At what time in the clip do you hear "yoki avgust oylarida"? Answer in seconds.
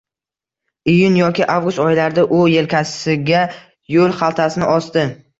1.17-2.23